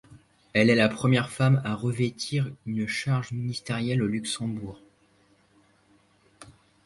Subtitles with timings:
[0.53, 4.81] Elle est la première femme à revêtir une charge ministérielle au Luxembourg.